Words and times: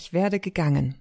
ich 0.00 0.14
werde 0.14 0.40
gegangen. 0.40 0.94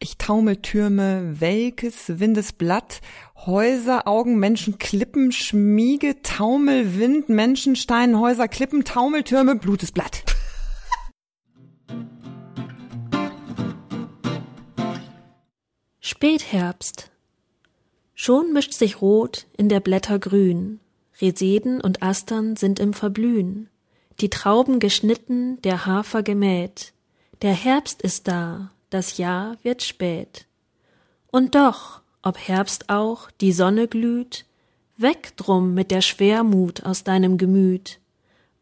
Ich 0.00 0.18
taumel 0.18 0.56
Türme, 0.56 1.40
welkes 1.40 2.18
Windesblatt, 2.18 3.00
Häuser, 3.36 4.08
Augen, 4.08 4.40
Menschen, 4.40 4.78
Klippen, 4.78 5.30
Schmiege, 5.30 6.20
Taumel, 6.22 6.98
Wind, 6.98 7.28
Menschen, 7.28 7.76
Stein, 7.76 8.18
Häuser, 8.18 8.48
Klippen, 8.48 8.84
Taumeltürme, 8.84 9.54
Blutesblatt. 9.54 10.24
Spätherbst. 16.00 17.12
Schon 18.14 18.52
mischt 18.52 18.72
sich 18.72 19.00
Rot 19.00 19.46
in 19.56 19.68
der 19.68 19.78
Blätter 19.78 20.18
grün, 20.18 20.80
Reseden 21.20 21.80
und 21.80 22.02
Astern 22.02 22.56
sind 22.56 22.80
im 22.80 22.94
Verblühen, 22.94 23.70
die 24.20 24.28
Trauben 24.28 24.80
geschnitten, 24.80 25.62
der 25.62 25.86
Hafer 25.86 26.24
gemäht, 26.24 26.94
der 27.42 27.54
Herbst 27.54 28.02
ist 28.02 28.26
da, 28.26 28.72
das 28.90 29.18
Jahr 29.18 29.56
wird 29.62 29.82
spät. 29.82 30.46
Und 31.30 31.54
doch, 31.54 32.00
ob 32.22 32.36
Herbst 32.36 32.88
auch, 32.88 33.30
die 33.30 33.52
Sonne 33.52 33.86
glüht, 33.86 34.44
weg 34.96 35.36
drum 35.36 35.74
mit 35.74 35.90
der 35.90 36.00
Schwermut 36.00 36.84
aus 36.84 37.04
deinem 37.04 37.38
Gemüt, 37.38 38.00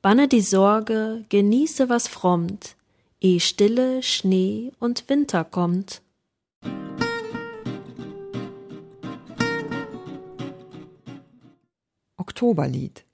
banne 0.02 0.28
die 0.28 0.42
Sorge, 0.42 1.24
genieße 1.30 1.88
was 1.88 2.06
frommt, 2.06 2.76
eh 3.20 3.40
Stille, 3.40 4.02
Schnee 4.02 4.72
und 4.78 5.08
Winter 5.08 5.44
kommt. 5.44 6.02
Oktoberlied 12.18 13.04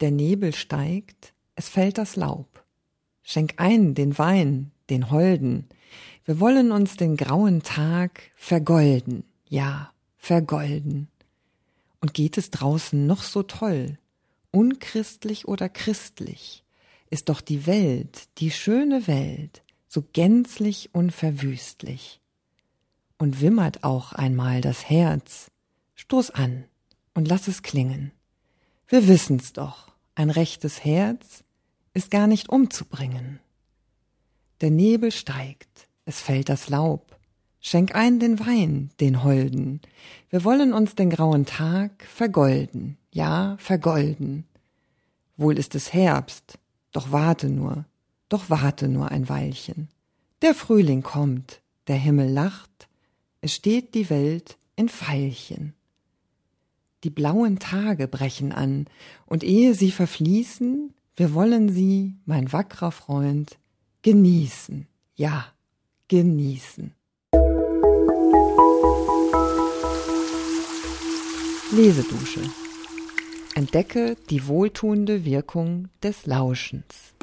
Der 0.00 0.10
Nebel 0.10 0.54
steigt, 0.54 1.34
es 1.54 1.68
fällt 1.68 1.98
das 1.98 2.16
Laub. 2.16 2.64
Schenk 3.30 3.54
ein 3.58 3.94
den 3.94 4.18
Wein, 4.18 4.72
den 4.88 5.12
Holden. 5.12 5.68
Wir 6.24 6.40
wollen 6.40 6.72
uns 6.72 6.96
den 6.96 7.16
grauen 7.16 7.62
Tag 7.62 8.22
vergolden, 8.34 9.22
ja, 9.48 9.92
vergolden. 10.18 11.06
Und 12.00 12.12
geht 12.12 12.36
es 12.38 12.50
draußen 12.50 13.06
noch 13.06 13.22
so 13.22 13.44
toll, 13.44 13.98
unchristlich 14.50 15.46
oder 15.46 15.68
christlich, 15.68 16.64
ist 17.08 17.28
doch 17.28 17.40
die 17.40 17.68
Welt, 17.68 18.26
die 18.38 18.50
schöne 18.50 19.06
Welt, 19.06 19.62
so 19.86 20.02
gänzlich 20.12 20.90
unverwüstlich. 20.92 22.20
Und 23.16 23.40
wimmert 23.40 23.84
auch 23.84 24.12
einmal 24.12 24.60
das 24.60 24.90
Herz, 24.90 25.52
stoß 25.94 26.32
an 26.32 26.64
und 27.14 27.28
lass 27.28 27.46
es 27.46 27.62
klingen. 27.62 28.10
Wir 28.88 29.06
wissen's 29.06 29.52
doch, 29.52 29.92
ein 30.16 30.30
rechtes 30.30 30.84
Herz 30.84 31.44
ist 31.94 32.10
gar 32.10 32.26
nicht 32.26 32.48
umzubringen. 32.48 33.40
Der 34.60 34.70
Nebel 34.70 35.10
steigt, 35.10 35.88
es 36.04 36.20
fällt 36.20 36.48
das 36.48 36.68
Laub. 36.68 37.18
Schenk 37.60 37.94
ein 37.94 38.18
den 38.20 38.40
Wein, 38.40 38.90
den 39.00 39.22
Holden. 39.22 39.80
Wir 40.30 40.44
wollen 40.44 40.72
uns 40.72 40.94
den 40.94 41.10
grauen 41.10 41.44
Tag 41.44 42.04
vergolden, 42.04 42.96
ja, 43.12 43.56
vergolden. 43.58 44.44
Wohl 45.36 45.58
ist 45.58 45.74
es 45.74 45.92
Herbst, 45.92 46.58
doch 46.92 47.12
warte 47.12 47.48
nur, 47.48 47.84
doch 48.28 48.48
warte 48.48 48.88
nur 48.88 49.10
ein 49.10 49.28
Weilchen. 49.28 49.88
Der 50.42 50.54
Frühling 50.54 51.02
kommt, 51.02 51.60
der 51.86 51.96
Himmel 51.96 52.30
lacht, 52.30 52.88
es 53.42 53.54
steht 53.54 53.94
die 53.94 54.08
Welt 54.08 54.56
in 54.76 54.88
Veilchen. 54.88 55.74
Die 57.04 57.10
blauen 57.10 57.58
Tage 57.58 58.08
brechen 58.08 58.52
an, 58.52 58.86
und 59.26 59.42
ehe 59.44 59.74
sie 59.74 59.90
verfließen, 59.90 60.94
wir 61.16 61.34
wollen 61.34 61.68
sie, 61.68 62.16
mein 62.24 62.52
wackrer 62.52 62.92
Freund, 62.92 63.58
genießen, 64.02 64.86
ja, 65.14 65.46
genießen. 66.08 66.94
Lesedusche. 71.72 72.40
Entdecke 73.54 74.16
die 74.28 74.46
wohltuende 74.46 75.24
Wirkung 75.24 75.88
des 76.02 76.26
Lauschens. 76.26 77.14